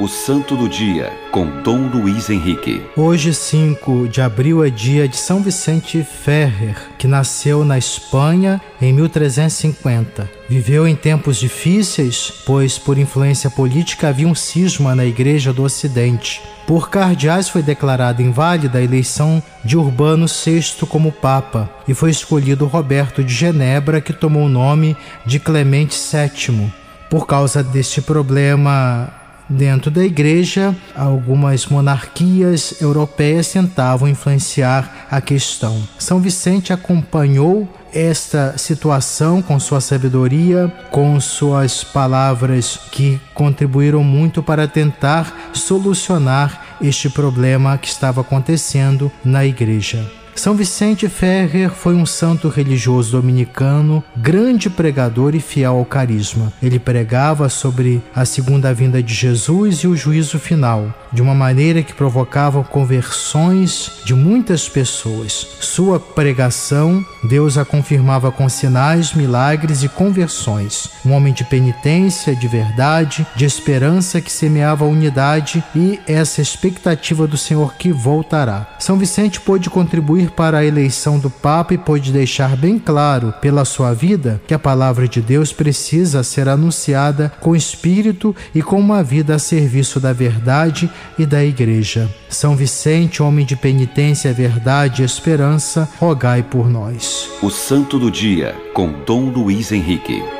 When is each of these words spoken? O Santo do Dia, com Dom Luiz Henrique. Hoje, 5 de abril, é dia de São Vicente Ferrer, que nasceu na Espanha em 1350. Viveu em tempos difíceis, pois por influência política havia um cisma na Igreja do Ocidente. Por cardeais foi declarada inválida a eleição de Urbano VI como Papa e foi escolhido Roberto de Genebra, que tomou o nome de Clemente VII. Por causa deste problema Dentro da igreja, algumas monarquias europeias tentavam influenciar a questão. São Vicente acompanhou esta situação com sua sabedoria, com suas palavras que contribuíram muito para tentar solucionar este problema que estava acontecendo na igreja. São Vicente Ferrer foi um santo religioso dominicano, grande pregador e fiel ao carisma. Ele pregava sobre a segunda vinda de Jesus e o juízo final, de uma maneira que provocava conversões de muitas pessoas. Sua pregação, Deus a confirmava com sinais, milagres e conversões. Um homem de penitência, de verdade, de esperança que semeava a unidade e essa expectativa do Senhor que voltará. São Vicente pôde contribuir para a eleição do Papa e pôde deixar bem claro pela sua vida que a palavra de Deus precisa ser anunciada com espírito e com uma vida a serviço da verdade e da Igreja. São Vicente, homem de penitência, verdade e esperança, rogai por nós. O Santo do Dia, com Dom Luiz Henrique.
O 0.00 0.08
Santo 0.08 0.56
do 0.56 0.66
Dia, 0.66 1.12
com 1.30 1.60
Dom 1.60 1.88
Luiz 1.88 2.30
Henrique. 2.30 2.82
Hoje, 2.96 3.34
5 3.34 4.08
de 4.08 4.22
abril, 4.22 4.64
é 4.64 4.70
dia 4.70 5.06
de 5.06 5.14
São 5.14 5.42
Vicente 5.42 6.02
Ferrer, 6.02 6.74
que 6.96 7.06
nasceu 7.06 7.66
na 7.66 7.76
Espanha 7.76 8.62
em 8.80 8.94
1350. 8.94 10.26
Viveu 10.48 10.88
em 10.88 10.96
tempos 10.96 11.36
difíceis, 11.36 12.32
pois 12.46 12.78
por 12.78 12.96
influência 12.96 13.50
política 13.50 14.08
havia 14.08 14.26
um 14.26 14.34
cisma 14.34 14.94
na 14.94 15.04
Igreja 15.04 15.52
do 15.52 15.64
Ocidente. 15.64 16.40
Por 16.66 16.88
cardeais 16.88 17.50
foi 17.50 17.62
declarada 17.62 18.22
inválida 18.22 18.78
a 18.78 18.82
eleição 18.82 19.42
de 19.62 19.76
Urbano 19.76 20.24
VI 20.26 20.86
como 20.88 21.12
Papa 21.12 21.68
e 21.86 21.92
foi 21.92 22.08
escolhido 22.08 22.64
Roberto 22.64 23.22
de 23.22 23.34
Genebra, 23.34 24.00
que 24.00 24.14
tomou 24.14 24.46
o 24.46 24.48
nome 24.48 24.96
de 25.26 25.38
Clemente 25.38 25.94
VII. 25.94 26.72
Por 27.10 27.26
causa 27.26 27.62
deste 27.62 28.00
problema 28.00 29.19
Dentro 29.50 29.90
da 29.90 30.04
igreja, 30.04 30.72
algumas 30.94 31.66
monarquias 31.66 32.80
europeias 32.80 33.50
tentavam 33.50 34.08
influenciar 34.08 35.08
a 35.10 35.20
questão. 35.20 35.82
São 35.98 36.20
Vicente 36.20 36.72
acompanhou 36.72 37.68
esta 37.92 38.56
situação 38.56 39.42
com 39.42 39.58
sua 39.58 39.80
sabedoria, 39.80 40.72
com 40.92 41.20
suas 41.20 41.82
palavras 41.82 42.78
que 42.92 43.20
contribuíram 43.34 44.04
muito 44.04 44.40
para 44.40 44.68
tentar 44.68 45.50
solucionar 45.52 46.78
este 46.80 47.10
problema 47.10 47.76
que 47.76 47.88
estava 47.88 48.20
acontecendo 48.20 49.10
na 49.24 49.44
igreja. 49.44 50.19
São 50.34 50.54
Vicente 50.54 51.08
Ferrer 51.08 51.70
foi 51.70 51.94
um 51.94 52.06
santo 52.06 52.48
religioso 52.48 53.12
dominicano, 53.12 54.02
grande 54.16 54.70
pregador 54.70 55.34
e 55.34 55.40
fiel 55.40 55.76
ao 55.76 55.84
carisma. 55.84 56.52
Ele 56.62 56.78
pregava 56.78 57.48
sobre 57.48 58.02
a 58.14 58.24
segunda 58.24 58.72
vinda 58.72 59.02
de 59.02 59.12
Jesus 59.12 59.78
e 59.78 59.86
o 59.86 59.96
juízo 59.96 60.38
final, 60.38 60.94
de 61.12 61.20
uma 61.20 61.34
maneira 61.34 61.82
que 61.82 61.92
provocava 61.92 62.64
conversões 62.64 64.00
de 64.04 64.14
muitas 64.14 64.68
pessoas. 64.68 65.46
Sua 65.60 66.00
pregação, 66.00 67.04
Deus 67.22 67.58
a 67.58 67.64
confirmava 67.64 68.32
com 68.32 68.48
sinais, 68.48 69.12
milagres 69.12 69.82
e 69.82 69.88
conversões. 69.88 70.88
Um 71.04 71.12
homem 71.12 71.34
de 71.34 71.44
penitência, 71.44 72.34
de 72.34 72.48
verdade, 72.48 73.26
de 73.36 73.44
esperança 73.44 74.20
que 74.20 74.32
semeava 74.32 74.84
a 74.84 74.88
unidade 74.88 75.62
e 75.74 76.00
essa 76.06 76.40
expectativa 76.40 77.26
do 77.26 77.36
Senhor 77.36 77.74
que 77.74 77.92
voltará. 77.92 78.66
São 78.78 78.96
Vicente 78.96 79.40
pôde 79.40 79.68
contribuir 79.68 80.19
para 80.26 80.58
a 80.58 80.64
eleição 80.64 81.18
do 81.18 81.30
Papa 81.30 81.74
e 81.74 81.78
pôde 81.78 82.12
deixar 82.12 82.56
bem 82.56 82.78
claro 82.78 83.32
pela 83.40 83.64
sua 83.64 83.92
vida 83.92 84.40
que 84.46 84.54
a 84.54 84.58
palavra 84.58 85.06
de 85.06 85.20
Deus 85.20 85.52
precisa 85.52 86.22
ser 86.22 86.48
anunciada 86.48 87.32
com 87.40 87.54
espírito 87.54 88.34
e 88.54 88.62
com 88.62 88.78
uma 88.78 89.02
vida 89.02 89.34
a 89.34 89.38
serviço 89.38 90.00
da 90.00 90.12
verdade 90.12 90.90
e 91.18 91.26
da 91.26 91.44
Igreja. 91.44 92.08
São 92.28 92.56
Vicente, 92.56 93.22
homem 93.22 93.44
de 93.44 93.56
penitência, 93.56 94.32
verdade 94.32 95.02
e 95.02 95.04
esperança, 95.04 95.88
rogai 95.98 96.42
por 96.42 96.68
nós. 96.68 97.28
O 97.42 97.50
Santo 97.50 97.98
do 97.98 98.10
Dia, 98.10 98.54
com 98.72 98.92
Dom 99.04 99.30
Luiz 99.30 99.72
Henrique. 99.72 100.39